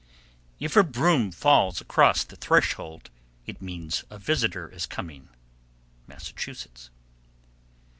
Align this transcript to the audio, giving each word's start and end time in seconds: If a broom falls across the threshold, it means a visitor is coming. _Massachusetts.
If 0.59 0.75
a 0.75 0.81
broom 0.83 1.29
falls 1.31 1.79
across 1.79 2.23
the 2.23 2.35
threshold, 2.35 3.11
it 3.45 3.61
means 3.61 4.03
a 4.09 4.17
visitor 4.17 4.67
is 4.67 4.87
coming. 4.87 5.29
_Massachusetts. 6.09 6.89